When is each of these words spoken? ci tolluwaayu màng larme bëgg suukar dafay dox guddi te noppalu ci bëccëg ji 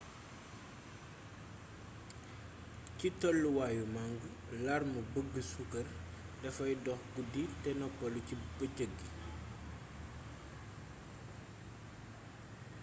ci 2.97 3.07
tolluwaayu 3.19 3.85
màng 3.95 4.15
larme 4.65 4.99
bëgg 5.13 5.33
suukar 5.51 5.87
dafay 6.41 6.73
dox 6.85 7.01
guddi 7.13 7.41
te 7.61 7.69
noppalu 7.79 8.19
ci 8.27 8.35
bëccëg 8.57 8.91
ji 8.99 9.07